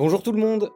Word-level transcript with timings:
Bonjour 0.00 0.22
tout 0.22 0.32
le 0.32 0.40
monde 0.40 0.70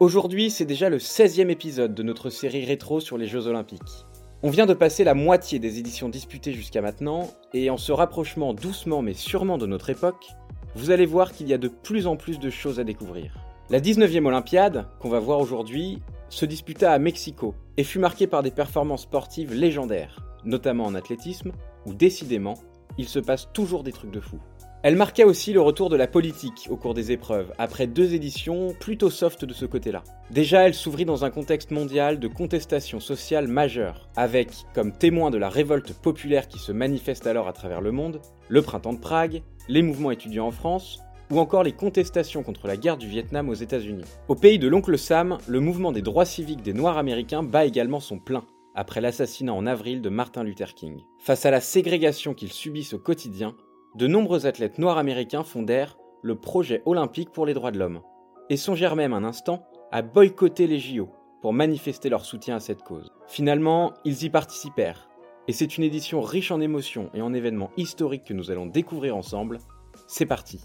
Aujourd'hui, 0.00 0.50
c'est 0.50 0.66
déjà 0.66 0.90
le 0.90 0.98
16e 0.98 1.48
épisode 1.48 1.94
de 1.94 2.02
notre 2.02 2.28
série 2.28 2.66
rétro 2.66 3.00
sur 3.00 3.16
les 3.16 3.26
Jeux 3.26 3.46
Olympiques. 3.46 4.04
On 4.42 4.50
vient 4.50 4.66
de 4.66 4.74
passer 4.74 5.02
la 5.02 5.14
moitié 5.14 5.58
des 5.58 5.78
éditions 5.78 6.10
disputées 6.10 6.52
jusqu'à 6.52 6.82
maintenant, 6.82 7.30
et 7.54 7.70
en 7.70 7.78
se 7.78 7.90
rapprochant 7.90 8.52
doucement 8.52 9.00
mais 9.00 9.14
sûrement 9.14 9.56
de 9.56 9.64
notre 9.64 9.88
époque, 9.88 10.26
vous 10.74 10.90
allez 10.90 11.06
voir 11.06 11.32
qu'il 11.32 11.48
y 11.48 11.54
a 11.54 11.58
de 11.58 11.68
plus 11.68 12.06
en 12.06 12.16
plus 12.16 12.38
de 12.38 12.50
choses 12.50 12.78
à 12.78 12.84
découvrir. 12.84 13.34
La 13.70 13.80
19e 13.80 14.26
Olympiade, 14.26 14.88
qu'on 15.00 15.08
va 15.08 15.20
voir 15.20 15.40
aujourd'hui, 15.40 16.02
se 16.28 16.44
disputa 16.44 16.92
à 16.92 16.98
Mexico 16.98 17.54
et 17.78 17.82
fut 17.82 17.98
marquée 17.98 18.26
par 18.26 18.42
des 18.42 18.50
performances 18.50 19.04
sportives 19.04 19.54
légendaires, 19.54 20.22
notamment 20.44 20.84
en 20.84 20.94
athlétisme, 20.94 21.52
où 21.86 21.94
décidément, 21.94 22.58
il 22.98 23.08
se 23.08 23.20
passe 23.20 23.48
toujours 23.54 23.84
des 23.84 23.92
trucs 23.92 24.10
de 24.10 24.20
fou. 24.20 24.38
Elle 24.82 24.96
marqua 24.96 25.26
aussi 25.26 25.52
le 25.52 25.60
retour 25.60 25.90
de 25.90 25.96
la 25.96 26.06
politique 26.06 26.68
au 26.70 26.76
cours 26.76 26.94
des 26.94 27.12
épreuves, 27.12 27.52
après 27.58 27.86
deux 27.86 28.14
éditions 28.14 28.74
plutôt 28.80 29.10
soft 29.10 29.44
de 29.44 29.52
ce 29.52 29.66
côté-là. 29.66 30.02
Déjà, 30.30 30.66
elle 30.66 30.72
s'ouvrit 30.72 31.04
dans 31.04 31.22
un 31.22 31.30
contexte 31.30 31.70
mondial 31.70 32.18
de 32.18 32.28
contestation 32.28 32.98
sociale 32.98 33.46
majeure, 33.46 34.08
avec, 34.16 34.48
comme 34.72 34.92
témoin 34.92 35.30
de 35.30 35.36
la 35.36 35.50
révolte 35.50 35.92
populaire 35.92 36.48
qui 36.48 36.58
se 36.58 36.72
manifeste 36.72 37.26
alors 37.26 37.46
à 37.46 37.52
travers 37.52 37.82
le 37.82 37.92
monde, 37.92 38.22
le 38.48 38.62
printemps 38.62 38.94
de 38.94 39.00
Prague, 39.00 39.42
les 39.68 39.82
mouvements 39.82 40.12
étudiants 40.12 40.46
en 40.46 40.50
France, 40.50 41.00
ou 41.30 41.38
encore 41.38 41.62
les 41.62 41.72
contestations 41.72 42.42
contre 42.42 42.66
la 42.66 42.78
guerre 42.78 42.96
du 42.96 43.06
Vietnam 43.06 43.50
aux 43.50 43.54
États-Unis. 43.54 44.06
Au 44.28 44.34
pays 44.34 44.58
de 44.58 44.66
l'oncle 44.66 44.96
Sam, 44.96 45.36
le 45.46 45.60
mouvement 45.60 45.92
des 45.92 46.00
droits 46.00 46.24
civiques 46.24 46.62
des 46.62 46.72
Noirs 46.72 46.96
américains 46.96 47.42
bat 47.42 47.66
également 47.66 48.00
son 48.00 48.18
plein, 48.18 48.44
après 48.74 49.02
l'assassinat 49.02 49.52
en 49.52 49.66
avril 49.66 50.00
de 50.00 50.08
Martin 50.08 50.42
Luther 50.42 50.72
King. 50.72 51.02
Face 51.18 51.44
à 51.44 51.50
la 51.50 51.60
ségrégation 51.60 52.32
qu'ils 52.32 52.52
subissent 52.52 52.94
au 52.94 52.98
quotidien, 52.98 53.54
de 53.94 54.06
nombreux 54.06 54.46
athlètes 54.46 54.78
noirs 54.78 54.98
américains 54.98 55.42
fondèrent 55.42 55.98
le 56.22 56.36
projet 56.36 56.82
olympique 56.86 57.30
pour 57.30 57.46
les 57.46 57.54
droits 57.54 57.70
de 57.70 57.78
l'homme, 57.78 58.02
et 58.48 58.56
songèrent 58.56 58.96
même 58.96 59.12
un 59.12 59.24
instant 59.24 59.66
à 59.90 60.02
boycotter 60.02 60.66
les 60.66 60.78
JO 60.78 61.08
pour 61.40 61.52
manifester 61.52 62.08
leur 62.08 62.24
soutien 62.24 62.56
à 62.56 62.60
cette 62.60 62.82
cause. 62.82 63.10
Finalement, 63.26 63.94
ils 64.04 64.24
y 64.24 64.30
participèrent, 64.30 65.08
et 65.48 65.52
c'est 65.52 65.76
une 65.76 65.84
édition 65.84 66.20
riche 66.20 66.50
en 66.50 66.60
émotions 66.60 67.10
et 67.14 67.22
en 67.22 67.32
événements 67.32 67.70
historiques 67.76 68.24
que 68.24 68.34
nous 68.34 68.50
allons 68.50 68.66
découvrir 68.66 69.16
ensemble. 69.16 69.58
C'est 70.06 70.26
parti 70.26 70.60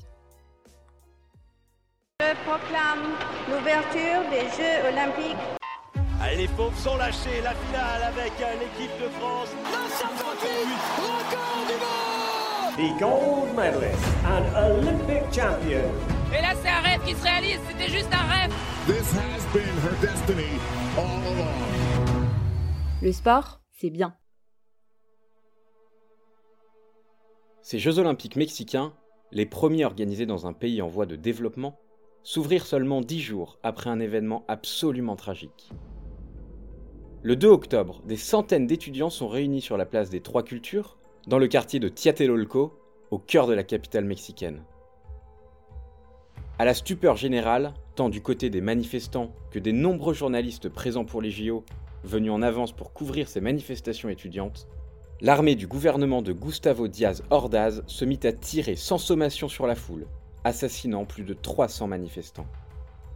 Je 2.21 2.35
proclame 2.45 3.15
l'ouverture 3.49 4.29
des 4.29 4.45
Jeux 4.55 4.87
olympiques. 4.91 5.37
Allez, 6.21 6.37
les 6.37 6.47
pauvres 6.49 6.77
sont 6.77 6.97
lâchés, 6.97 7.41
la 7.43 7.53
finale 7.53 8.03
avec 8.03 8.33
l'équipe 8.59 9.01
de 9.01 9.09
France. 9.09 9.49
record 10.97 11.65
du 11.67 11.73
monde 11.73 12.04
the 12.77 12.91
gold 12.99 13.55
medalist 13.55 14.03
and 14.25 14.43
Olympic 14.53 15.23
champion. 15.31 15.89
Et 16.37 16.41
là, 16.41 16.53
c'est 16.61 16.67
un 16.67 16.81
rêve 16.81 17.01
qui 17.05 17.13
se 17.13 17.23
réalise, 17.23 17.59
c'était 17.69 17.89
juste 17.89 18.09
un 18.11 18.27
rêve. 18.27 18.51
This 18.85 19.13
has 19.13 19.45
been 19.53 19.63
her 19.81 19.95
destiny 20.01 20.59
all 20.97 21.05
along. 21.05 22.27
Le 23.01 23.11
sport, 23.13 23.61
c'est 23.71 23.89
bien. 23.89 24.13
Ces 27.61 27.79
Jeux 27.79 27.97
olympiques 27.97 28.35
mexicains, 28.35 28.93
les 29.31 29.45
premiers 29.45 29.85
organisés 29.85 30.25
dans 30.25 30.45
un 30.45 30.53
pays 30.53 30.81
en 30.81 30.89
voie 30.89 31.05
de 31.05 31.15
développement, 31.15 31.79
s'ouvrirent 32.23 32.65
seulement 32.65 32.99
dix 32.99 33.21
jours 33.21 33.57
après 33.63 33.89
un 33.89 34.01
événement 34.01 34.43
absolument 34.49 35.15
tragique. 35.15 35.69
Le 37.23 37.37
2 37.37 37.47
octobre, 37.47 38.01
des 38.05 38.17
centaines 38.17 38.67
d'étudiants 38.67 39.09
sont 39.09 39.29
réunis 39.29 39.61
sur 39.61 39.77
la 39.77 39.85
place 39.85 40.09
des 40.09 40.19
Trois 40.19 40.43
Cultures 40.43 40.97
dans 41.27 41.39
le 41.39 41.47
quartier 41.47 41.79
de 41.79 41.89
Tlatelolco, 41.89 42.79
au 43.09 43.17
cœur 43.17 43.47
de 43.47 43.53
la 43.53 43.63
capitale 43.63 44.05
mexicaine. 44.05 44.63
À 46.59 46.65
la 46.65 46.73
stupeur 46.73 47.15
générale, 47.17 47.73
tant 47.95 48.09
du 48.09 48.21
côté 48.21 48.49
des 48.49 48.61
manifestants 48.61 49.31
que 49.51 49.59
des 49.59 49.73
nombreux 49.73 50.13
journalistes 50.13 50.69
présents 50.69 51.05
pour 51.05 51.21
les 51.21 51.31
JO, 51.31 51.65
venus 52.03 52.31
en 52.31 52.41
avance 52.41 52.71
pour 52.71 52.93
couvrir 52.93 53.27
ces 53.27 53.41
manifestations 53.41 54.09
étudiantes, 54.09 54.67
l'armée 55.19 55.55
du 55.55 55.65
gouvernement 55.65 56.21
de 56.21 56.31
Gustavo 56.31 56.87
Diaz 56.87 57.23
Ordaz 57.31 57.81
se 57.87 58.05
mit 58.05 58.19
à 58.23 58.31
tirer 58.31 58.75
sans 58.75 58.99
sommation 58.99 59.49
sur 59.49 59.65
la 59.65 59.75
foule, 59.75 60.07
assassinant 60.43 61.05
plus 61.05 61.23
de 61.23 61.33
300 61.33 61.87
manifestants. 61.87 62.47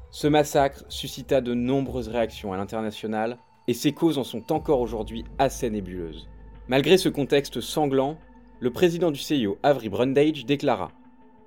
Ce 0.09 0.27
massacre 0.27 0.83
suscita 0.89 1.41
de 1.41 1.53
nombreuses 1.53 2.09
réactions 2.09 2.51
à 2.53 2.57
l'international, 2.57 3.37
et 3.67 3.75
ses 3.75 3.93
causes 3.93 4.17
en 4.17 4.23
sont 4.23 4.51
encore 4.51 4.81
aujourd'hui 4.81 5.23
assez 5.37 5.69
nébuleuses. 5.69 6.27
Malgré 6.69 6.99
ce 6.99 7.09
contexte 7.09 7.61
sanglant, 7.61 8.19
le 8.59 8.69
président 8.69 9.09
du 9.09 9.17
CIO, 9.17 9.57
Avery 9.63 9.89
Brundage, 9.89 10.45
déclara 10.45 10.91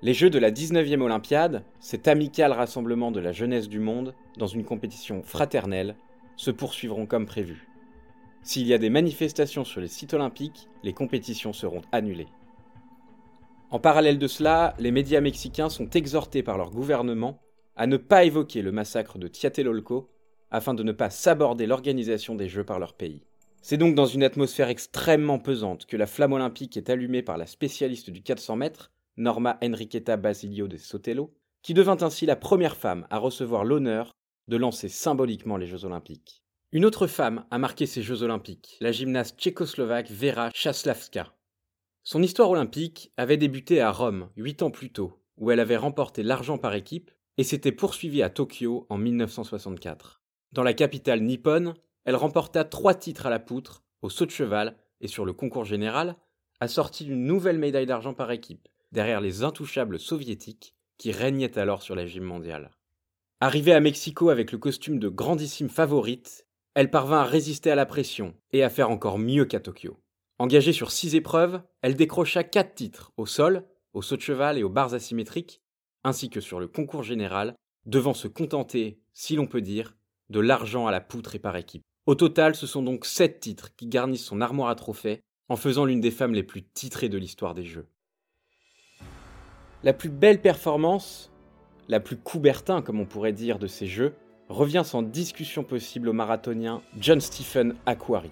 Les 0.01 0.13
Jeux 0.13 0.29
de 0.29 0.37
la 0.37 0.51
19e 0.51 0.99
Olympiade, 0.99 1.63
cet 1.79 2.09
amical 2.09 2.51
rassemblement 2.51 3.09
de 3.09 3.21
la 3.21 3.31
jeunesse 3.31 3.69
du 3.69 3.79
monde 3.79 4.13
dans 4.37 4.47
une 4.47 4.65
compétition 4.65 5.23
fraternelle, 5.23 5.95
se 6.35 6.51
poursuivront 6.51 7.05
comme 7.05 7.25
prévu. 7.25 7.69
S'il 8.41 8.67
y 8.67 8.73
a 8.73 8.77
des 8.77 8.89
manifestations 8.89 9.63
sur 9.63 9.79
les 9.79 9.87
sites 9.87 10.13
olympiques, 10.13 10.67
les 10.83 10.91
compétitions 10.91 11.53
seront 11.53 11.83
annulées. 11.93 12.27
En 13.69 13.79
parallèle 13.79 14.19
de 14.19 14.27
cela, 14.27 14.75
les 14.77 14.91
médias 14.91 15.21
mexicains 15.21 15.69
sont 15.69 15.89
exhortés 15.91 16.43
par 16.43 16.57
leur 16.57 16.69
gouvernement 16.69 17.39
à 17.77 17.87
ne 17.87 17.95
pas 17.95 18.25
évoquer 18.25 18.61
le 18.61 18.73
massacre 18.73 19.17
de 19.17 19.29
Tlatelolco 19.29 20.09
afin 20.51 20.73
de 20.73 20.83
ne 20.83 20.91
pas 20.91 21.09
saborder 21.09 21.65
l'organisation 21.65 22.35
des 22.35 22.49
Jeux 22.49 22.65
par 22.65 22.77
leur 22.77 22.93
pays. 22.93 23.21
C'est 23.65 23.77
donc 23.77 23.95
dans 23.95 24.05
une 24.05 24.23
atmosphère 24.23 24.67
extrêmement 24.67 25.39
pesante 25.39 25.85
que 25.85 25.95
la 25.95 26.05
flamme 26.05 26.33
olympique 26.33 26.75
est 26.75 26.89
allumée 26.89 27.21
par 27.21 27.37
la 27.37 27.45
spécialiste 27.45 28.09
du 28.09 28.21
400 28.21 28.57
mètres, 28.57 28.91
Norma 29.15 29.57
Enriqueta 29.63 30.17
Basilio 30.17 30.67
de 30.67 30.75
Sotelo, 30.75 31.33
qui 31.61 31.73
devint 31.73 31.95
ainsi 32.01 32.25
la 32.25 32.35
première 32.35 32.75
femme 32.75 33.07
à 33.09 33.19
recevoir 33.19 33.63
l'honneur 33.63 34.11
de 34.49 34.57
lancer 34.57 34.89
symboliquement 34.89 35.55
les 35.55 35.65
Jeux 35.65 35.85
olympiques. 35.85 36.43
Une 36.73 36.83
autre 36.83 37.07
femme 37.07 37.45
a 37.51 37.57
marqué 37.57 37.85
ces 37.85 38.01
Jeux 38.01 38.21
olympiques, 38.21 38.75
la 38.81 38.91
gymnaste 38.91 39.39
tchécoslovaque 39.39 40.11
Vera 40.11 40.49
Chaslavska. 40.53 41.33
Son 42.03 42.21
histoire 42.21 42.49
olympique 42.49 43.13
avait 43.15 43.37
débuté 43.37 43.79
à 43.79 43.93
Rome, 43.93 44.27
huit 44.35 44.61
ans 44.61 44.71
plus 44.71 44.91
tôt, 44.91 45.23
où 45.37 45.51
elle 45.51 45.61
avait 45.61 45.77
remporté 45.77 46.21
l'argent 46.21 46.57
par 46.57 46.73
équipe 46.73 47.11
et 47.37 47.45
s'était 47.45 47.71
poursuivie 47.71 48.23
à 48.23 48.29
Tokyo 48.29 48.85
en 48.89 48.97
1964. 48.97 50.21
Dans 50.51 50.63
la 50.63 50.73
capitale 50.73 51.21
nippone, 51.21 51.75
elle 52.05 52.15
remporta 52.15 52.63
trois 52.63 52.93
titres 52.93 53.25
à 53.25 53.29
la 53.29 53.39
poutre, 53.39 53.83
au 54.01 54.09
saut 54.09 54.25
de 54.25 54.31
cheval 54.31 54.77
et 55.01 55.07
sur 55.07 55.25
le 55.25 55.33
concours 55.33 55.65
général, 55.65 56.17
assortie 56.59 57.05
d'une 57.05 57.25
nouvelle 57.25 57.57
médaille 57.57 57.85
d'argent 57.85 58.13
par 58.13 58.31
équipe, 58.31 58.67
derrière 58.91 59.21
les 59.21 59.43
intouchables 59.43 59.99
soviétiques 59.99 60.75
qui 60.97 61.11
régnaient 61.11 61.57
alors 61.57 61.81
sur 61.81 61.95
la 61.95 62.05
gym 62.05 62.23
mondiale. 62.23 62.71
Arrivée 63.41 63.73
à 63.73 63.79
Mexico 63.79 64.29
avec 64.29 64.51
le 64.51 64.57
costume 64.57 64.99
de 64.99 65.09
grandissime 65.09 65.69
favorite, 65.69 66.47
elle 66.75 66.89
parvint 66.89 67.19
à 67.19 67.25
résister 67.25 67.71
à 67.71 67.75
la 67.75 67.85
pression 67.85 68.33
et 68.51 68.63
à 68.63 68.69
faire 68.69 68.89
encore 68.89 69.19
mieux 69.19 69.45
qu'à 69.45 69.59
Tokyo. 69.59 69.99
Engagée 70.39 70.73
sur 70.73 70.91
six 70.91 71.15
épreuves, 71.15 71.61
elle 71.81 71.95
décrocha 71.95 72.43
quatre 72.43 72.75
titres 72.75 73.11
au 73.17 73.25
sol, 73.25 73.65
au 73.93 74.01
saut 74.01 74.15
de 74.15 74.21
cheval 74.21 74.57
et 74.57 74.63
aux 74.63 74.69
barres 74.69 74.93
asymétriques, 74.93 75.61
ainsi 76.03 76.29
que 76.29 76.41
sur 76.41 76.59
le 76.59 76.67
concours 76.67 77.03
général, 77.03 77.55
devant 77.85 78.13
se 78.13 78.27
contenter, 78.27 79.01
si 79.13 79.35
l'on 79.35 79.45
peut 79.45 79.61
dire, 79.61 79.95
de 80.29 80.39
l'argent 80.39 80.87
à 80.87 80.91
la 80.91 81.01
poutre 81.01 81.35
et 81.35 81.39
par 81.39 81.55
équipe. 81.55 81.83
Au 82.05 82.15
total, 82.15 82.53
ce 82.53 82.67
sont 82.67 82.81
donc 82.81 83.05
sept 83.05 83.39
titres 83.39 83.73
qui 83.77 83.87
garnissent 83.87 84.25
son 84.25 84.41
armoire 84.41 84.69
à 84.69 84.75
trophées, 84.75 85.21
en 85.47 85.55
faisant 85.55 85.85
l'une 85.85 86.01
des 86.01 86.11
femmes 86.11 86.33
les 86.33 86.43
plus 86.43 86.63
titrées 86.63 87.07
de 87.07 87.17
l'histoire 87.17 87.53
des 87.53 87.63
Jeux. 87.63 87.87
La 89.83 89.93
plus 89.93 90.09
belle 90.09 90.41
performance, 90.41 91.31
la 91.87 92.01
plus 92.01 92.17
coubertin 92.17 92.81
comme 92.81 92.99
on 92.99 93.05
pourrait 93.05 93.31
dire 93.31 93.57
de 93.57 93.67
ces 93.67 93.87
Jeux, 93.87 94.15
revient 94.49 94.83
sans 94.83 95.01
discussion 95.01 95.63
possible 95.63 96.09
au 96.09 96.13
marathonien 96.13 96.81
John 96.99 97.21
Stephen 97.21 97.75
Aquari. 97.85 98.31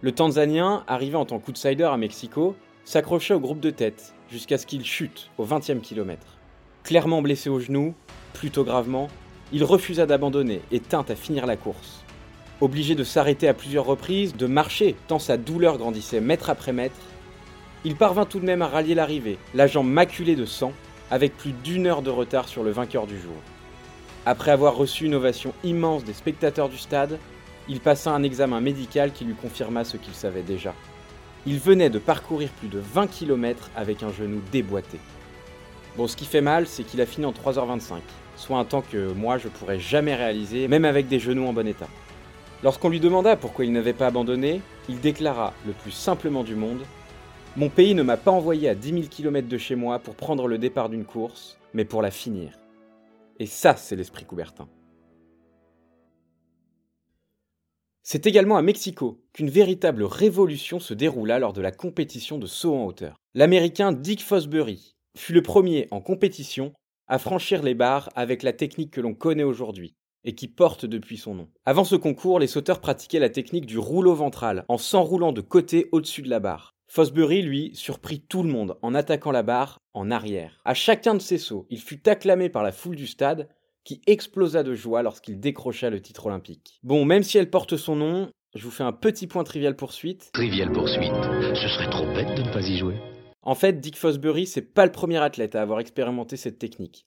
Le 0.00 0.12
Tanzanien, 0.12 0.82
arrivé 0.86 1.16
en 1.16 1.26
tant 1.26 1.38
qu'outsider 1.38 1.84
à 1.84 1.96
Mexico, 1.98 2.56
s'accrocha 2.84 3.36
au 3.36 3.40
groupe 3.40 3.60
de 3.60 3.70
tête 3.70 4.14
jusqu'à 4.30 4.56
ce 4.56 4.66
qu'il 4.66 4.84
chute 4.84 5.30
au 5.36 5.44
20e 5.44 5.80
kilomètre. 5.80 6.38
Clairement 6.82 7.20
blessé 7.20 7.50
au 7.50 7.60
genou, 7.60 7.94
plutôt 8.32 8.64
gravement, 8.64 9.08
il 9.52 9.64
refusa 9.64 10.06
d'abandonner 10.06 10.62
et 10.72 10.80
tint 10.80 11.04
à 11.08 11.14
finir 11.14 11.46
la 11.46 11.56
course. 11.56 12.01
Obligé 12.62 12.94
de 12.94 13.02
s'arrêter 13.02 13.48
à 13.48 13.54
plusieurs 13.54 13.86
reprises, 13.86 14.36
de 14.36 14.46
marcher, 14.46 14.94
tant 15.08 15.18
sa 15.18 15.36
douleur 15.36 15.78
grandissait 15.78 16.20
mètre 16.20 16.48
après 16.48 16.72
mètre, 16.72 16.94
il 17.84 17.96
parvint 17.96 18.24
tout 18.24 18.38
de 18.38 18.44
même 18.44 18.62
à 18.62 18.68
rallier 18.68 18.94
l'arrivée, 18.94 19.36
la 19.52 19.66
jambe 19.66 19.88
maculée 19.88 20.36
de 20.36 20.44
sang, 20.44 20.72
avec 21.10 21.36
plus 21.36 21.50
d'une 21.50 21.88
heure 21.88 22.02
de 22.02 22.10
retard 22.10 22.46
sur 22.46 22.62
le 22.62 22.70
vainqueur 22.70 23.08
du 23.08 23.18
jour. 23.18 23.34
Après 24.26 24.52
avoir 24.52 24.76
reçu 24.76 25.06
une 25.06 25.16
ovation 25.16 25.52
immense 25.64 26.04
des 26.04 26.12
spectateurs 26.12 26.68
du 26.68 26.78
stade, 26.78 27.18
il 27.68 27.80
passa 27.80 28.12
un 28.12 28.22
examen 28.22 28.60
médical 28.60 29.10
qui 29.10 29.24
lui 29.24 29.34
confirma 29.34 29.82
ce 29.82 29.96
qu'il 29.96 30.14
savait 30.14 30.42
déjà. 30.42 30.72
Il 31.46 31.58
venait 31.58 31.90
de 31.90 31.98
parcourir 31.98 32.50
plus 32.60 32.68
de 32.68 32.78
20 32.78 33.08
km 33.08 33.72
avec 33.74 34.04
un 34.04 34.12
genou 34.12 34.40
déboîté. 34.52 35.00
Bon, 35.96 36.06
ce 36.06 36.14
qui 36.14 36.26
fait 36.26 36.40
mal, 36.40 36.68
c'est 36.68 36.84
qu'il 36.84 37.00
a 37.00 37.06
fini 37.06 37.26
en 37.26 37.32
3h25, 37.32 37.94
soit 38.36 38.58
un 38.58 38.64
temps 38.64 38.84
que 38.88 39.12
moi 39.14 39.36
je 39.38 39.48
pourrais 39.48 39.80
jamais 39.80 40.14
réaliser, 40.14 40.68
même 40.68 40.84
avec 40.84 41.08
des 41.08 41.18
genoux 41.18 41.48
en 41.48 41.52
bon 41.52 41.66
état. 41.66 41.88
Lorsqu'on 42.62 42.90
lui 42.90 43.00
demanda 43.00 43.36
pourquoi 43.36 43.64
il 43.64 43.72
n'avait 43.72 43.92
pas 43.92 44.06
abandonné, 44.06 44.60
il 44.88 45.00
déclara 45.00 45.52
le 45.66 45.72
plus 45.72 45.90
simplement 45.90 46.44
du 46.44 46.54
monde 46.54 46.82
Mon 47.56 47.68
pays 47.68 47.92
ne 47.94 48.04
m'a 48.04 48.16
pas 48.16 48.30
envoyé 48.30 48.68
à 48.68 48.76
10 48.76 48.88
000 48.90 49.02
km 49.10 49.48
de 49.48 49.58
chez 49.58 49.74
moi 49.74 49.98
pour 49.98 50.14
prendre 50.14 50.46
le 50.46 50.58
départ 50.58 50.88
d'une 50.88 51.04
course, 51.04 51.58
mais 51.74 51.84
pour 51.84 52.02
la 52.02 52.12
finir. 52.12 52.60
Et 53.40 53.46
ça, 53.46 53.74
c'est 53.74 53.96
l'esprit 53.96 54.24
Coubertin. 54.24 54.68
C'est 58.04 58.28
également 58.28 58.56
à 58.56 58.62
Mexico 58.62 59.20
qu'une 59.32 59.50
véritable 59.50 60.04
révolution 60.04 60.78
se 60.78 60.94
déroula 60.94 61.40
lors 61.40 61.52
de 61.52 61.62
la 61.62 61.72
compétition 61.72 62.38
de 62.38 62.46
saut 62.46 62.76
en 62.76 62.84
hauteur. 62.84 63.16
L'Américain 63.34 63.90
Dick 63.90 64.22
Fosbury 64.22 64.94
fut 65.16 65.32
le 65.32 65.42
premier 65.42 65.88
en 65.90 66.00
compétition 66.00 66.72
à 67.08 67.18
franchir 67.18 67.62
les 67.64 67.74
barres 67.74 68.10
avec 68.14 68.44
la 68.44 68.52
technique 68.52 68.92
que 68.92 69.00
l'on 69.00 69.14
connaît 69.14 69.42
aujourd'hui 69.42 69.94
et 70.24 70.34
qui 70.34 70.48
porte 70.48 70.86
depuis 70.86 71.16
son 71.16 71.34
nom. 71.34 71.48
Avant 71.64 71.84
ce 71.84 71.96
concours, 71.96 72.38
les 72.38 72.46
sauteurs 72.46 72.80
pratiquaient 72.80 73.18
la 73.18 73.30
technique 73.30 73.66
du 73.66 73.78
rouleau 73.78 74.14
ventral 74.14 74.64
en 74.68 74.78
s'enroulant 74.78 75.32
de 75.32 75.40
côté 75.40 75.88
au-dessus 75.92 76.22
de 76.22 76.30
la 76.30 76.40
barre. 76.40 76.74
Fosbury, 76.88 77.42
lui, 77.42 77.70
surprit 77.74 78.20
tout 78.20 78.42
le 78.42 78.50
monde 78.50 78.76
en 78.82 78.94
attaquant 78.94 79.32
la 79.32 79.42
barre 79.42 79.78
en 79.94 80.10
arrière. 80.10 80.60
À 80.64 80.74
chacun 80.74 81.14
de 81.14 81.22
ses 81.22 81.38
sauts, 81.38 81.66
il 81.70 81.80
fut 81.80 82.08
acclamé 82.08 82.50
par 82.50 82.62
la 82.62 82.72
foule 82.72 82.96
du 82.96 83.06
stade 83.06 83.48
qui 83.84 84.02
explosa 84.06 84.62
de 84.62 84.74
joie 84.74 85.02
lorsqu'il 85.02 85.40
décrocha 85.40 85.90
le 85.90 86.00
titre 86.00 86.26
olympique. 86.26 86.78
Bon, 86.82 87.04
même 87.04 87.22
si 87.22 87.38
elle 87.38 87.50
porte 87.50 87.76
son 87.76 87.96
nom, 87.96 88.30
je 88.54 88.64
vous 88.64 88.70
fais 88.70 88.84
un 88.84 88.92
petit 88.92 89.26
point 89.26 89.44
trivial 89.44 89.74
poursuite. 89.74 90.30
Trivial 90.34 90.70
poursuite. 90.70 91.12
Ce 91.54 91.68
serait 91.68 91.90
trop 91.90 92.04
bête 92.04 92.36
de 92.36 92.42
ne 92.42 92.52
pas 92.52 92.60
y 92.60 92.76
jouer. 92.76 92.96
En 93.40 93.54
fait, 93.54 93.80
Dick 93.80 93.96
Fosbury, 93.96 94.46
c'est 94.46 94.62
pas 94.62 94.86
le 94.86 94.92
premier 94.92 95.16
athlète 95.16 95.56
à 95.56 95.62
avoir 95.62 95.80
expérimenté 95.80 96.36
cette 96.36 96.58
technique. 96.58 97.06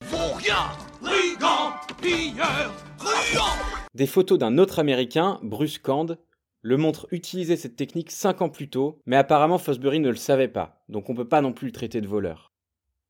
Des 3.93 4.07
photos 4.07 4.37
d'un 4.37 4.57
autre 4.57 4.79
américain, 4.79 5.39
Bruce 5.41 5.77
Cand, 5.77 6.17
le 6.61 6.77
montrent 6.77 7.07
utiliser 7.11 7.55
cette 7.55 7.75
technique 7.75 8.11
5 8.11 8.41
ans 8.41 8.49
plus 8.49 8.69
tôt, 8.69 8.99
mais 9.05 9.15
apparemment 9.15 9.57
Fosbury 9.57 9.99
ne 9.99 10.09
le 10.09 10.15
savait 10.15 10.47
pas, 10.47 10.83
donc 10.89 11.09
on 11.09 11.15
peut 11.15 11.27
pas 11.27 11.41
non 11.41 11.53
plus 11.53 11.67
le 11.67 11.71
traiter 11.71 12.01
de 12.01 12.07
voleur. 12.07 12.51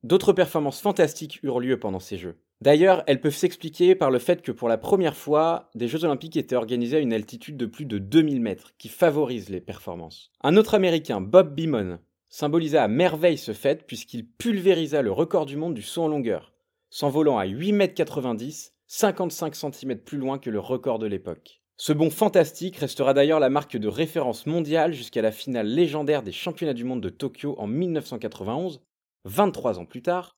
D'autres 0.03 0.33
performances 0.33 0.81
fantastiques 0.81 1.39
eurent 1.41 1.59
lieu 1.59 1.79
pendant 1.79 1.99
ces 1.99 2.17
Jeux. 2.17 2.37
D'ailleurs, 2.61 3.03
elles 3.07 3.19
peuvent 3.19 3.35
s'expliquer 3.35 3.95
par 3.95 4.11
le 4.11 4.19
fait 4.19 4.43
que 4.43 4.51
pour 4.51 4.69
la 4.69 4.77
première 4.77 5.17
fois, 5.17 5.71
des 5.73 5.87
Jeux 5.87 6.05
olympiques 6.05 6.37
étaient 6.37 6.55
organisés 6.55 6.97
à 6.97 6.99
une 7.01 7.13
altitude 7.13 7.57
de 7.57 7.65
plus 7.65 7.85
de 7.85 7.97
2000 7.97 8.39
mètres, 8.39 8.73
qui 8.77 8.87
favorise 8.87 9.49
les 9.49 9.61
performances. 9.61 10.31
Un 10.43 10.57
autre 10.57 10.75
américain, 10.75 11.21
Bob 11.21 11.55
Beamon, 11.55 11.97
symbolisa 12.29 12.83
à 12.83 12.87
merveille 12.87 13.37
ce 13.37 13.53
fait 13.53 13.87
puisqu'il 13.87 14.27
pulvérisa 14.27 15.01
le 15.01 15.11
record 15.11 15.47
du 15.47 15.57
monde 15.57 15.73
du 15.73 15.81
saut 15.81 16.03
en 16.03 16.07
longueur, 16.07 16.53
s'envolant 16.89 17.39
à 17.39 17.45
8 17.45 17.71
mètres 17.71 17.95
90, 17.95 18.74
55 18.97 19.55
cm 19.55 19.97
plus 19.97 20.17
loin 20.17 20.39
que 20.39 20.49
le 20.49 20.61
record 20.61 20.99
de 20.99 21.05
l'époque. 21.05 21.61
Ce 21.75 21.91
bond 21.91 22.09
fantastique 22.09 22.77
restera 22.77 23.13
d'ailleurs 23.13 23.41
la 23.41 23.49
marque 23.49 23.75
de 23.75 23.89
référence 23.89 24.45
mondiale 24.45 24.93
jusqu'à 24.93 25.21
la 25.21 25.33
finale 25.33 25.67
légendaire 25.67 26.23
des 26.23 26.31
championnats 26.31 26.73
du 26.73 26.85
monde 26.85 27.01
de 27.01 27.09
Tokyo 27.09 27.55
en 27.57 27.67
1991, 27.67 28.79
23 29.25 29.79
ans 29.79 29.85
plus 29.85 30.01
tard, 30.01 30.37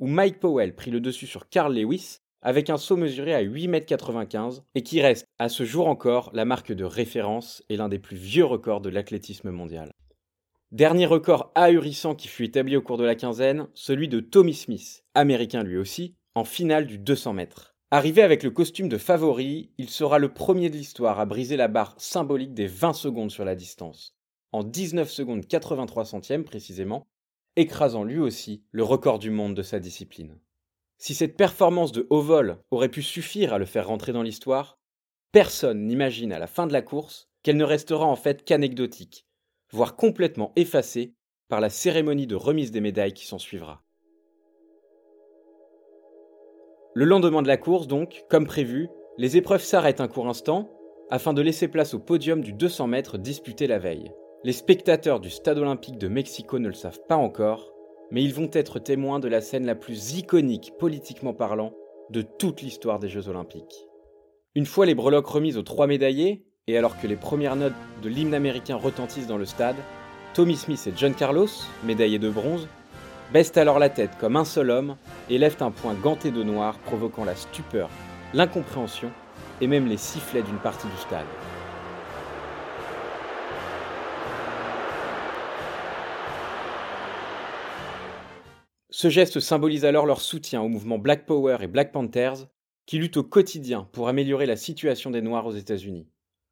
où 0.00 0.06
Mike 0.06 0.38
Powell 0.38 0.74
prit 0.74 0.90
le 0.90 1.00
dessus 1.00 1.26
sur 1.26 1.48
Carl 1.48 1.74
Lewis 1.74 2.18
avec 2.42 2.68
un 2.68 2.76
saut 2.76 2.98
mesuré 2.98 3.34
à 3.34 3.42
8,95 3.42 4.56
m 4.58 4.62
et 4.74 4.82
qui 4.82 5.00
reste, 5.00 5.24
à 5.38 5.48
ce 5.48 5.64
jour 5.64 5.88
encore, 5.88 6.30
la 6.34 6.44
marque 6.44 6.72
de 6.72 6.84
référence 6.84 7.64
et 7.70 7.78
l'un 7.78 7.88
des 7.88 7.98
plus 7.98 8.18
vieux 8.18 8.44
records 8.44 8.82
de 8.82 8.90
l'athlétisme 8.90 9.50
mondial. 9.50 9.90
Dernier 10.72 11.06
record 11.06 11.52
ahurissant 11.54 12.14
qui 12.14 12.28
fut 12.28 12.44
établi 12.44 12.76
au 12.76 12.82
cours 12.82 12.98
de 12.98 13.04
la 13.04 13.14
quinzaine, 13.14 13.68
celui 13.72 14.08
de 14.08 14.20
Tommy 14.20 14.52
Smith, 14.52 15.04
américain 15.14 15.62
lui 15.62 15.78
aussi, 15.78 16.16
en 16.34 16.44
finale 16.44 16.86
du 16.86 16.98
200 16.98 17.32
mètres. 17.32 17.73
Arrivé 17.94 18.22
avec 18.22 18.42
le 18.42 18.50
costume 18.50 18.88
de 18.88 18.98
favori, 18.98 19.70
il 19.78 19.88
sera 19.88 20.18
le 20.18 20.34
premier 20.34 20.68
de 20.68 20.76
l'histoire 20.76 21.20
à 21.20 21.26
briser 21.26 21.56
la 21.56 21.68
barre 21.68 21.94
symbolique 21.96 22.52
des 22.52 22.66
20 22.66 22.92
secondes 22.92 23.30
sur 23.30 23.44
la 23.44 23.54
distance, 23.54 24.16
en 24.50 24.64
19 24.64 25.08
secondes 25.08 25.46
83 25.46 26.04
centièmes 26.04 26.42
précisément, 26.42 27.06
écrasant 27.54 28.02
lui 28.02 28.18
aussi 28.18 28.64
le 28.72 28.82
record 28.82 29.20
du 29.20 29.30
monde 29.30 29.54
de 29.54 29.62
sa 29.62 29.78
discipline. 29.78 30.40
Si 30.98 31.14
cette 31.14 31.36
performance 31.36 31.92
de 31.92 32.08
haut 32.10 32.20
vol 32.20 32.58
aurait 32.72 32.88
pu 32.88 33.00
suffire 33.00 33.54
à 33.54 33.58
le 33.58 33.64
faire 33.64 33.86
rentrer 33.86 34.12
dans 34.12 34.24
l'histoire, 34.24 34.76
personne 35.30 35.86
n'imagine 35.86 36.32
à 36.32 36.40
la 36.40 36.48
fin 36.48 36.66
de 36.66 36.72
la 36.72 36.82
course 36.82 37.28
qu'elle 37.44 37.56
ne 37.56 37.62
restera 37.62 38.06
en 38.06 38.16
fait 38.16 38.44
qu'anecdotique, 38.44 39.24
voire 39.70 39.94
complètement 39.94 40.50
effacée 40.56 41.14
par 41.48 41.60
la 41.60 41.70
cérémonie 41.70 42.26
de 42.26 42.34
remise 42.34 42.72
des 42.72 42.80
médailles 42.80 43.14
qui 43.14 43.26
s'ensuivra. 43.26 43.84
Le 46.96 47.04
lendemain 47.04 47.42
de 47.42 47.48
la 47.48 47.56
course, 47.56 47.88
donc, 47.88 48.24
comme 48.30 48.46
prévu, 48.46 48.88
les 49.18 49.36
épreuves 49.36 49.64
s'arrêtent 49.64 50.00
un 50.00 50.06
court 50.06 50.28
instant 50.28 50.70
afin 51.10 51.32
de 51.32 51.42
laisser 51.42 51.66
place 51.66 51.92
au 51.92 51.98
podium 51.98 52.40
du 52.40 52.52
200 52.52 52.86
mètres 52.86 53.18
disputé 53.18 53.66
la 53.66 53.80
veille. 53.80 54.12
Les 54.44 54.52
spectateurs 54.52 55.18
du 55.18 55.28
Stade 55.28 55.58
olympique 55.58 55.98
de 55.98 56.06
Mexico 56.06 56.60
ne 56.60 56.68
le 56.68 56.74
savent 56.74 57.00
pas 57.08 57.16
encore, 57.16 57.72
mais 58.12 58.22
ils 58.22 58.32
vont 58.32 58.48
être 58.52 58.78
témoins 58.78 59.18
de 59.18 59.26
la 59.26 59.40
scène 59.40 59.66
la 59.66 59.74
plus 59.74 60.18
iconique 60.18 60.72
politiquement 60.78 61.34
parlant 61.34 61.74
de 62.10 62.22
toute 62.22 62.62
l'histoire 62.62 63.00
des 63.00 63.08
Jeux 63.08 63.28
olympiques. 63.28 63.88
Une 64.54 64.66
fois 64.66 64.86
les 64.86 64.94
breloques 64.94 65.26
remises 65.26 65.58
aux 65.58 65.62
trois 65.62 65.88
médaillés, 65.88 66.44
et 66.68 66.78
alors 66.78 67.00
que 67.00 67.08
les 67.08 67.16
premières 67.16 67.56
notes 67.56 67.72
de 68.04 68.08
l'hymne 68.08 68.34
américain 68.34 68.76
retentissent 68.76 69.26
dans 69.26 69.36
le 69.36 69.46
stade, 69.46 69.76
Tommy 70.32 70.54
Smith 70.54 70.86
et 70.86 70.92
John 70.96 71.14
Carlos, 71.14 71.48
médaillés 71.84 72.20
de 72.20 72.30
bronze, 72.30 72.68
baissent 73.32 73.56
alors 73.56 73.78
la 73.78 73.88
tête 73.88 74.16
comme 74.18 74.36
un 74.36 74.44
seul 74.44 74.70
homme 74.70 74.96
et 75.30 75.38
lèvent 75.38 75.62
un 75.62 75.70
poing 75.70 75.94
ganté 75.94 76.30
de 76.30 76.42
noir 76.42 76.78
provoquant 76.78 77.24
la 77.24 77.34
stupeur, 77.34 77.90
l'incompréhension 78.32 79.10
et 79.60 79.66
même 79.66 79.86
les 79.86 79.96
sifflets 79.96 80.42
d'une 80.42 80.58
partie 80.58 80.86
du 80.86 80.96
stade. 80.96 81.26
Ce 88.90 89.10
geste 89.10 89.40
symbolise 89.40 89.84
alors 89.84 90.06
leur 90.06 90.20
soutien 90.20 90.62
au 90.62 90.68
mouvement 90.68 90.98
Black 90.98 91.26
Power 91.26 91.58
et 91.60 91.66
Black 91.66 91.90
Panthers, 91.90 92.46
qui 92.86 92.98
luttent 92.98 93.16
au 93.16 93.24
quotidien 93.24 93.88
pour 93.92 94.08
améliorer 94.08 94.46
la 94.46 94.56
situation 94.56 95.10
des 95.10 95.20
Noirs 95.20 95.46
aux 95.46 95.52
États-Unis. 95.52 96.08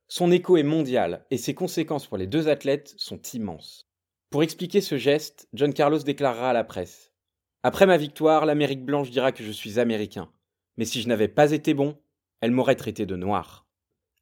Son 0.08 0.30
écho 0.30 0.56
est 0.56 0.62
mondial 0.62 1.24
et 1.30 1.38
ses 1.38 1.54
conséquences 1.54 2.06
pour 2.06 2.18
les 2.18 2.26
deux 2.26 2.48
athlètes 2.48 2.94
sont 2.96 3.22
immenses. 3.32 3.91
Pour 4.32 4.42
expliquer 4.42 4.80
ce 4.80 4.96
geste, 4.96 5.46
John 5.52 5.74
Carlos 5.74 5.98
déclarera 5.98 6.48
à 6.48 6.52
la 6.54 6.64
presse 6.64 7.12
Après 7.62 7.84
ma 7.84 7.98
victoire, 7.98 8.46
l'Amérique 8.46 8.82
blanche 8.82 9.10
dira 9.10 9.30
que 9.30 9.44
je 9.44 9.52
suis 9.52 9.78
américain, 9.78 10.30
mais 10.78 10.86
si 10.86 11.02
je 11.02 11.08
n'avais 11.08 11.28
pas 11.28 11.52
été 11.52 11.74
bon, 11.74 11.98
elle 12.40 12.50
m'aurait 12.50 12.76
traité 12.76 13.04
de 13.04 13.14
noir. 13.14 13.66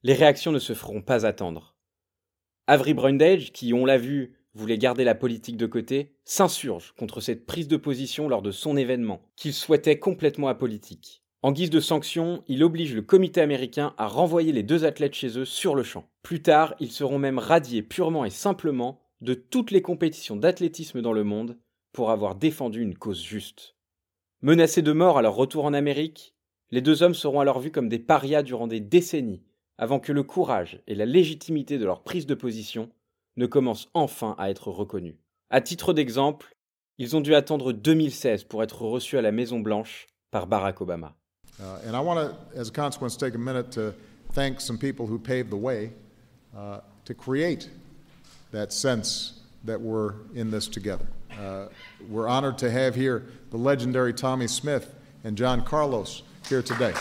Les 0.02 0.14
réactions 0.14 0.50
ne 0.50 0.58
se 0.58 0.72
feront 0.72 1.00
pas 1.00 1.26
attendre. 1.26 1.76
Avery 2.66 2.92
Brundage, 2.92 3.52
qui, 3.52 3.72
on 3.72 3.86
l'a 3.86 3.98
vu, 3.98 4.34
voulait 4.52 4.78
garder 4.78 5.04
la 5.04 5.14
politique 5.14 5.56
de 5.56 5.66
côté, 5.66 6.16
s'insurge 6.24 6.92
contre 6.98 7.20
cette 7.20 7.46
prise 7.46 7.68
de 7.68 7.76
position 7.76 8.28
lors 8.28 8.42
de 8.42 8.50
son 8.50 8.76
événement, 8.76 9.22
qu'il 9.36 9.54
souhaitait 9.54 10.00
complètement 10.00 10.48
apolitique. 10.48 11.22
En 11.42 11.52
guise 11.52 11.70
de 11.70 11.78
sanction, 11.78 12.42
il 12.48 12.64
oblige 12.64 12.96
le 12.96 13.02
comité 13.02 13.42
américain 13.42 13.94
à 13.96 14.08
renvoyer 14.08 14.50
les 14.50 14.64
deux 14.64 14.84
athlètes 14.84 15.14
chez 15.14 15.38
eux 15.38 15.44
sur 15.44 15.76
le 15.76 15.84
champ. 15.84 16.10
Plus 16.24 16.42
tard, 16.42 16.74
ils 16.80 16.90
seront 16.90 17.20
même 17.20 17.38
radiés 17.38 17.82
purement 17.82 18.24
et 18.24 18.30
simplement 18.30 19.00
de 19.20 19.34
toutes 19.34 19.70
les 19.70 19.82
compétitions 19.82 20.36
d'athlétisme 20.36 21.02
dans 21.02 21.12
le 21.12 21.24
monde 21.24 21.58
pour 21.92 22.10
avoir 22.10 22.34
défendu 22.34 22.80
une 22.80 22.96
cause 22.96 23.22
juste. 23.22 23.74
Menacés 24.42 24.82
de 24.82 24.92
mort 24.92 25.18
à 25.18 25.22
leur 25.22 25.34
retour 25.34 25.64
en 25.64 25.74
Amérique, 25.74 26.34
les 26.70 26.80
deux 26.80 27.02
hommes 27.02 27.14
seront 27.14 27.40
alors 27.40 27.60
vus 27.60 27.72
comme 27.72 27.88
des 27.88 27.98
parias 27.98 28.42
durant 28.42 28.66
des 28.66 28.80
décennies, 28.80 29.42
avant 29.76 29.98
que 29.98 30.12
le 30.12 30.22
courage 30.22 30.82
et 30.86 30.94
la 30.94 31.06
légitimité 31.06 31.78
de 31.78 31.84
leur 31.84 32.02
prise 32.02 32.26
de 32.26 32.34
position 32.34 32.90
ne 33.36 33.46
commencent 33.46 33.88
enfin 33.94 34.34
à 34.38 34.50
être 34.50 34.68
reconnus. 34.68 35.16
À 35.50 35.60
titre 35.60 35.92
d'exemple, 35.92 36.54
ils 36.98 37.16
ont 37.16 37.20
dû 37.20 37.34
attendre 37.34 37.72
2016 37.72 38.44
pour 38.44 38.62
être 38.62 38.82
reçus 38.82 39.18
à 39.18 39.22
la 39.22 39.32
Maison 39.32 39.58
Blanche 39.58 40.06
par 40.30 40.46
Barack 40.46 40.80
Obama. 40.80 41.16
Uh, 41.58 41.88
and 41.88 41.94
I 41.94 42.00
want 42.00 42.16
to, 42.16 42.58
as 42.58 42.68
a 42.68 42.72
consequence, 42.72 43.16
take 43.16 43.34
a 43.34 43.38
minute 43.38 43.70
to 43.72 43.92
thank 44.32 44.60
some 44.60 44.78
people 44.78 45.06
who 45.06 45.18
paved 45.18 45.50
the 45.50 45.56
way 45.56 45.92
uh, 46.56 46.80
to 47.04 47.14
create 47.14 47.68
that 48.52 48.72
sense 48.72 49.40
that 49.64 49.80
we're 49.80 50.14
in 50.34 50.50
this 50.50 50.68
together. 50.68 51.06
Uh, 51.38 51.66
we're 52.08 52.28
honored 52.28 52.58
to 52.58 52.70
have 52.70 52.94
here 52.94 53.24
the 53.50 53.56
legendary 53.56 54.12
Tommy 54.12 54.46
Smith 54.46 54.94
and 55.24 55.36
John 55.36 55.62
Carlos 55.62 56.22
here 56.48 56.62
today. 56.62 56.92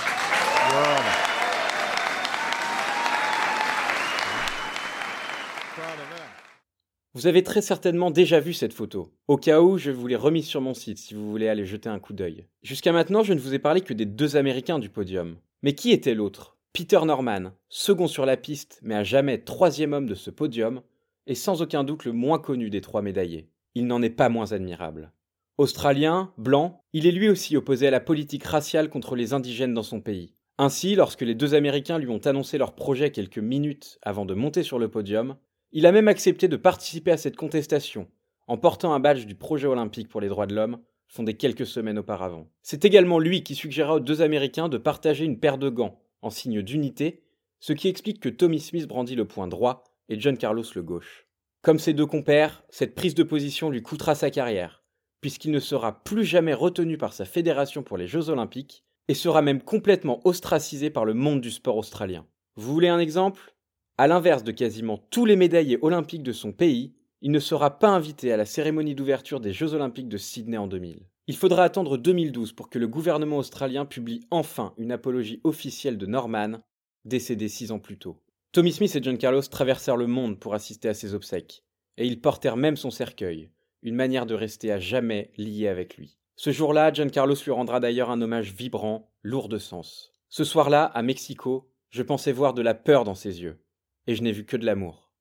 Vous 7.16 7.26
avez 7.26 7.44
très 7.44 7.62
certainement 7.62 8.12
déjà 8.12 8.40
vu 8.40 8.54
cette 8.54 8.72
photo. 8.72 9.12
Au 9.28 9.36
cas 9.36 9.62
où, 9.62 9.78
je 9.78 9.90
vous 9.92 10.08
l'ai 10.08 10.16
remise 10.16 10.46
sur 10.46 10.62
mon 10.62 10.74
site 10.74 11.00
si 11.00 11.16
vous 11.16 11.30
voulez 11.30 11.50
aller 11.50 11.66
jeter 11.66 11.90
un 11.90 12.00
coup 12.00 12.14
d'œil. 12.14 12.46
Jusqu'à 12.62 12.94
maintenant, 12.94 13.24
je 13.24 13.34
ne 13.34 13.40
vous 13.40 13.54
ai 13.54 13.60
parlé 13.60 13.82
que 13.82 13.94
des 13.94 14.06
deux 14.06 14.36
Américains 14.36 14.80
du 14.80 14.90
podium. 14.90 15.36
Mais 15.64 15.74
qui 15.74 15.92
était 15.92 16.14
l'autre? 16.14 16.56
Peter 16.72 17.00
Norman, 17.04 17.52
second 17.68 18.08
sur 18.08 18.26
la 18.26 18.38
piste, 18.38 18.80
mais 18.84 18.96
à 18.96 19.04
jamais 19.04 19.40
troisième 19.40 19.92
homme 19.94 20.06
de 20.06 20.16
ce 20.16 20.30
podium, 20.30 20.82
est 21.30 21.36
sans 21.36 21.62
aucun 21.62 21.84
doute 21.84 22.06
le 22.06 22.12
moins 22.12 22.40
connu 22.40 22.70
des 22.70 22.82
trois 22.82 23.04
médaillés. 23.04 23.50
Il 23.76 23.86
n'en 23.86 24.02
est 24.02 24.10
pas 24.10 24.30
moins 24.30 24.52
admirable. 24.52 25.14
Australien, 25.60 26.34
blanc, 26.38 26.84
il 26.92 27.06
est 27.06 27.12
lui 27.12 27.30
aussi 27.30 27.56
opposé 27.56 27.88
à 27.88 27.92
la 27.92 28.00
politique 28.00 28.44
raciale 28.44 28.90
contre 28.90 29.16
les 29.16 29.34
indigènes 29.34 29.76
dans 29.76 29.84
son 29.84 30.02
pays. 30.02 30.34
Ainsi, 30.58 30.96
lorsque 30.96 31.22
les 31.22 31.36
deux 31.36 31.54
Américains 31.54 32.00
lui 32.00 32.10
ont 32.10 32.26
annoncé 32.26 32.58
leur 32.58 32.74
projet 32.74 33.12
quelques 33.12 33.38
minutes 33.38 34.00
avant 34.02 34.26
de 34.26 34.34
monter 34.34 34.64
sur 34.64 34.80
le 34.80 34.90
podium, 34.90 35.36
il 35.72 35.86
a 35.86 35.92
même 35.92 36.08
accepté 36.08 36.48
de 36.48 36.58
participer 36.58 37.12
à 37.12 37.18
cette 37.18 37.36
contestation, 37.36 38.08
en 38.48 38.58
portant 38.58 38.94
un 38.94 39.00
badge 39.00 39.28
du 39.28 39.36
projet 39.36 39.68
olympique 39.68 40.10
pour 40.10 40.22
les 40.22 40.30
droits 40.30 40.48
de 40.48 40.56
l'homme, 40.56 40.80
fondée 41.08 41.36
quelques 41.36 41.68
semaines 41.68 42.00
auparavant. 42.00 42.50
C'est 42.64 42.86
également 42.86 43.20
lui 43.20 43.44
qui 43.44 43.54
suggéra 43.54 43.96
aux 43.96 44.00
deux 44.00 44.24
Américains 44.24 44.68
de 44.68 44.80
partager 44.80 45.26
une 45.26 45.40
paire 45.40 45.60
de 45.60 45.70
gants, 45.70 46.02
en 46.24 46.32
signe 46.32 46.64
d'unité, 46.64 47.24
ce 47.60 47.74
qui 47.74 47.88
explique 47.88 48.20
que 48.20 48.30
Tommy 48.30 48.60
Smith 48.60 48.88
brandit 48.88 49.16
le 49.16 49.26
poing 49.26 49.48
droit 49.48 49.84
et 50.10 50.20
John 50.20 50.38
Carlos 50.38 50.64
le 50.76 50.84
gauche. 50.84 51.28
Comme 51.62 51.80
ses 51.80 51.94
deux 51.94 52.06
compères, 52.06 52.64
cette 52.70 52.96
prise 52.96 53.16
de 53.16 53.24
position 53.24 53.70
lui 53.70 53.82
coûtera 53.82 54.16
sa 54.16 54.32
carrière, 54.32 54.84
puisqu'il 55.22 55.52
ne 55.52 55.60
sera 55.60 56.04
plus 56.04 56.26
jamais 56.26 56.54
retenu 56.54 56.98
par 56.98 57.14
sa 57.14 57.26
fédération 57.26 57.84
pour 57.84 57.98
les 57.98 58.08
Jeux 58.08 58.30
olympiques, 58.30 58.84
et 59.08 59.14
sera 59.14 59.42
même 59.42 59.62
complètement 59.62 60.22
ostracisé 60.26 60.90
par 60.90 61.04
le 61.04 61.14
monde 61.14 61.42
du 61.42 61.52
sport 61.52 61.78
australien. 61.78 62.26
Vous 62.56 62.72
voulez 62.74 62.90
un 62.90 63.00
exemple? 63.00 63.56
À 63.98 64.08
l'inverse 64.08 64.44
de 64.44 64.52
quasiment 64.52 64.98
tous 65.10 65.26
les 65.26 65.36
médaillés 65.36 65.80
olympiques 65.82 66.24
de 66.24 66.32
son 66.32 66.52
pays, 66.52 66.94
il 67.22 67.32
ne 67.32 67.40
sera 67.40 67.80
pas 67.80 67.90
invité 67.90 68.32
à 68.32 68.38
la 68.38 68.46
cérémonie 68.46 68.96
d'ouverture 68.96 69.42
des 69.42 69.52
Jeux 69.52 69.74
olympiques 69.74 70.08
de 70.08 70.18
Sydney 70.18 70.58
en 70.58 70.68
2000. 70.68 71.06
Il 71.28 71.36
faudra 71.36 71.64
attendre 71.64 71.98
2012 71.98 72.54
pour 72.54 72.70
que 72.70 72.80
le 72.80 72.88
gouvernement 72.88 73.38
australien 73.38 73.86
publie 73.86 74.22
enfin 74.32 74.74
une 74.78 74.92
apologie 74.92 75.42
officielle 75.44 75.98
de 75.98 76.06
Norman, 76.06 76.62
décédé 77.04 77.50
six 77.50 77.72
ans 77.72 77.80
plus 77.80 77.98
tôt. 77.98 78.22
Tommy 78.52 78.72
Smith 78.72 78.96
et 78.96 79.04
John 79.04 79.20
Carlos 79.20 79.44
traversèrent 79.44 79.96
le 79.96 80.08
monde 80.08 80.40
pour 80.40 80.56
assister 80.56 80.90
à 80.90 80.96
ses 80.96 81.14
obsèques, 81.14 81.64
et 81.98 82.08
ils 82.08 82.20
portèrent 82.20 82.58
même 82.58 82.78
son 82.78 82.90
cercueil, 82.90 83.52
une 83.84 83.94
manière 83.94 84.26
de 84.26 84.34
rester 84.34 84.72
à 84.72 84.80
jamais 84.80 85.32
lié 85.38 85.68
avec 85.68 85.98
lui. 85.98 86.18
Ce 86.36 86.52
jour-là, 86.52 86.92
John 86.92 87.12
Carlos 87.12 87.36
lui 87.44 87.52
rendra 87.52 87.80
d'ailleurs 87.80 88.10
un 88.10 88.22
hommage 88.22 88.54
vibrant, 88.54 89.14
lourd 89.22 89.50
de 89.50 89.60
sens. 89.60 90.14
Ce 90.30 90.44
soir-là, 90.44 90.86
à 90.86 91.04
Mexico, 91.04 91.70
je 91.92 92.02
pensais 92.02 92.32
voir 92.32 92.56
de 92.56 92.64
la 92.64 92.74
peur 92.74 93.04
dans 93.04 93.14
ses 93.14 93.42
yeux, 93.42 93.64
et 94.08 94.16
je 94.16 94.24
n'ai 94.24 94.32
vu 94.32 94.46
que 94.46 94.58
de 94.58 94.66
l'amour. 94.66 95.12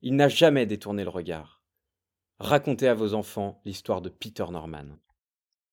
Il 0.00 0.16
n'a 0.16 0.28
jamais 0.28 0.64
détourné 0.64 1.04
le 1.04 1.10
regard. 1.10 1.62
Racontez 2.38 2.88
à 2.88 2.94
vos 2.94 3.12
enfants 3.12 3.60
l'histoire 3.66 4.00
de 4.00 4.08
Peter 4.08 4.46
Norman. 4.50 4.96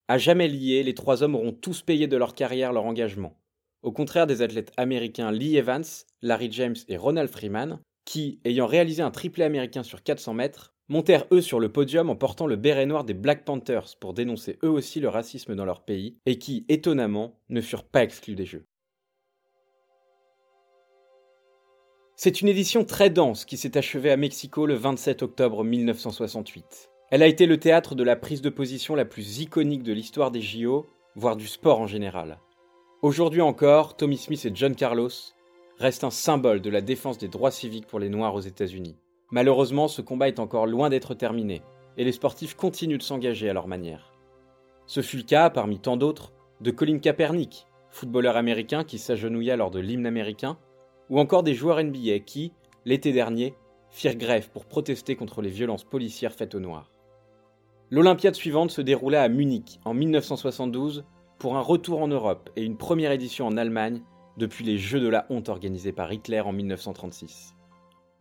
À 0.10 0.18
jamais 0.18 0.50
liés, 0.50 0.84
les 0.84 0.94
trois 0.94 1.24
hommes 1.24 1.36
auront 1.36 1.54
tous 1.54 1.82
payé 1.82 2.08
de 2.08 2.18
leur 2.18 2.36
carrière 2.36 2.74
leur 2.74 2.86
engagement, 2.86 3.40
au 3.84 3.92
contraire 3.92 4.28
des 4.28 4.42
athlètes 4.42 4.72
américains 4.78 5.32
Lee 5.32 5.58
Evans, 5.58 5.86
Larry 6.22 6.50
James 6.52 6.76
et 6.88 6.98
Ronald 6.98 7.30
Freeman, 7.30 7.80
qui, 8.06 8.40
ayant 8.46 8.68
réalisé 8.68 9.02
un 9.02 9.12
triplé 9.12 9.44
américain 9.44 9.84
sur 9.84 10.04
400 10.04 10.34
mètres, 10.34 10.74
montèrent 10.90 11.26
eux 11.32 11.42
sur 11.42 11.60
le 11.60 11.72
podium 11.72 12.10
en 12.10 12.16
portant 12.16 12.48
le 12.48 12.56
béret 12.56 12.86
noir 12.86 13.04
des 13.04 13.14
Black 13.14 13.44
Panthers 13.44 13.98
pour 14.00 14.14
dénoncer 14.14 14.58
eux 14.64 14.70
aussi 14.70 15.00
le 15.00 15.10
racisme 15.10 15.56
dans 15.56 15.66
leur 15.66 15.84
pays, 15.84 16.18
et 16.26 16.40
qui, 16.40 16.66
étonnamment, 16.70 17.40
ne 17.50 17.62
furent 17.62 17.84
pas 17.84 18.04
exclus 18.04 18.36
des 18.36 18.46
Jeux. 18.46 18.66
C'est 22.16 22.42
une 22.42 22.48
édition 22.48 22.84
très 22.84 23.12
dense 23.12 23.46
qui 23.46 23.58
s'est 23.58 23.78
achevée 23.78 24.10
à 24.10 24.18
Mexico 24.18 24.66
le 24.66 24.74
27 24.74 25.22
octobre 25.22 25.64
1968. 25.64 26.90
Elle 27.12 27.22
a 27.22 27.28
été 27.28 27.46
le 27.46 27.60
théâtre 27.60 27.94
de 27.94 28.04
la 28.04 28.16
prise 28.16 28.42
de 28.42 28.50
position 28.50 28.96
la 28.96 29.06
plus 29.06 29.40
iconique 29.40 29.84
de 29.84 29.94
l'histoire 29.94 30.32
des 30.32 30.42
JO, 30.42 30.88
voire 31.16 31.36
du 31.36 31.48
sport 31.48 31.80
en 31.80 31.88
général. 31.88 32.40
Aujourd'hui 33.04 33.42
encore, 33.42 33.96
Tommy 33.96 34.18
Smith 34.18 34.44
et 34.44 34.52
John 34.56 34.74
Carlos 34.74 35.12
restent 35.78 36.04
un 36.04 36.10
symbole 36.10 36.62
de 36.62 36.72
la 36.72 36.82
défense 36.82 37.20
des 37.20 37.28
droits 37.28 37.52
civiques 37.52 37.86
pour 37.86 38.00
les 38.00 38.10
Noirs 38.10 38.34
aux 38.34 38.40
États-Unis. 38.42 38.98
Malheureusement, 39.30 39.88
ce 39.88 40.02
combat 40.02 40.30
est 40.30 40.40
encore 40.40 40.66
loin 40.66 40.90
d'être 40.90 41.14
terminé, 41.14 41.62
et 41.98 42.04
les 42.04 42.12
sportifs 42.12 42.56
continuent 42.56 42.98
de 42.98 43.04
s'engager 43.04 43.52
à 43.52 43.54
leur 43.54 43.68
manière. 43.68 44.14
Ce 44.88 45.04
fut 45.04 45.18
le 45.18 45.24
cas, 45.24 45.52
parmi 45.52 45.78
tant 45.78 45.96
d'autres, 45.96 46.34
de 46.60 46.72
Colin 46.72 46.98
Kaepernick, 46.98 47.68
footballeur 47.92 48.36
américain 48.36 48.84
qui 48.84 48.98
s'agenouilla 48.98 49.58
lors 49.58 49.70
de 49.70 49.80
l'hymne 49.80 50.08
américain, 50.08 50.58
ou 51.12 51.20
encore 51.20 51.44
des 51.44 51.54
joueurs 51.54 51.84
NBA 51.84 52.18
qui, 52.26 52.52
l'été 52.84 53.12
dernier, 53.12 53.54
firent 53.92 54.16
grève 54.16 54.50
pour 54.50 54.66
protester 54.66 55.16
contre 55.16 55.44
les 55.44 55.52
violences 55.52 55.84
policières 55.84 56.34
faites 56.34 56.56
aux 56.56 56.60
Noirs. 56.60 56.92
L'Olympiade 57.92 58.36
suivante 58.36 58.72
se 58.72 58.82
déroula 58.82 59.22
à 59.22 59.30
Munich 59.30 59.80
en 59.86 59.94
1972 59.94 61.06
pour 61.40 61.58
un 61.58 61.62
retour 61.62 62.02
en 62.02 62.08
Europe 62.08 62.50
et 62.56 62.64
une 62.64 62.78
première 62.78 63.12
édition 63.12 63.46
en 63.48 63.58
Allemagne 63.58 64.02
depuis 64.38 64.64
les 64.64 64.78
Jeux 64.78 65.00
de 65.00 65.08
la 65.08 65.26
honte 65.30 65.50
organisés 65.50 65.92
par 65.92 66.12
Hitler 66.12 66.42
en 66.42 66.52
1936. 66.52 67.56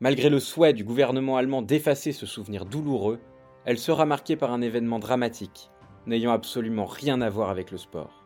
Malgré 0.01 0.29
le 0.29 0.41
souhait 0.41 0.73
du 0.73 0.85
gouvernement 0.85 1.37
allemand 1.37 1.63
d'effacer 1.63 2.13
ce 2.13 2.27
souvenir 2.27 2.67
douloureux, 2.67 3.19
elle 3.65 3.79
sera 3.79 4.05
marquée 4.05 4.37
par 4.37 4.53
un 4.53 4.61
événement 4.61 4.99
dramatique, 4.99 5.71
n'ayant 6.07 6.33
absolument 6.33 6.85
rien 6.85 7.21
à 7.21 7.31
voir 7.31 7.51
avec 7.51 7.71
le 7.71 7.79
sport. 7.79 8.25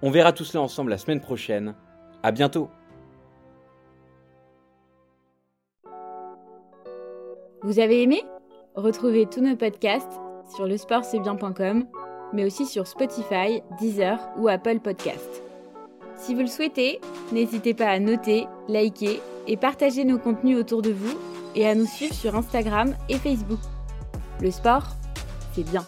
On 0.00 0.10
verra 0.10 0.32
tout 0.32 0.44
cela 0.44 0.62
ensemble 0.62 0.90
la 0.90 0.98
semaine 0.98 1.20
prochaine. 1.20 1.74
À 2.22 2.32
bientôt! 2.32 2.68
Vous 7.62 7.78
avez 7.78 8.02
aimé? 8.02 8.22
Retrouvez 8.74 9.26
tous 9.26 9.40
nos 9.40 9.54
podcasts 9.54 10.20
sur 10.56 10.66
lesportcestbien.com, 10.66 11.86
mais 12.32 12.44
aussi 12.44 12.66
sur 12.66 12.86
Spotify, 12.86 13.62
Deezer 13.80 14.18
ou 14.38 14.48
Apple 14.48 14.80
Podcasts. 14.80 15.42
Si 16.16 16.34
vous 16.34 16.40
le 16.40 16.46
souhaitez, 16.46 17.00
n'hésitez 17.32 17.74
pas 17.74 17.88
à 17.88 17.98
noter, 17.98 18.46
liker 18.68 19.20
et 19.46 19.56
partager 19.56 20.04
nos 20.04 20.18
contenus 20.18 20.58
autour 20.58 20.82
de 20.82 20.92
vous 20.92 21.18
et 21.54 21.66
à 21.66 21.74
nous 21.74 21.86
suivre 21.86 22.14
sur 22.14 22.36
Instagram 22.36 22.94
et 23.08 23.16
Facebook. 23.16 23.60
Le 24.40 24.50
sport, 24.50 24.84
c'est 25.54 25.68
bien. 25.68 25.84